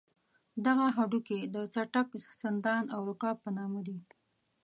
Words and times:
دغه 0.65 0.85
هډوکي 0.95 1.39
د 1.55 1.57
څټک، 1.73 2.09
سندان 2.41 2.83
او 2.95 2.99
رکاب 3.09 3.35
په 3.43 3.49
نامه 3.57 3.79
دي. 3.87 3.99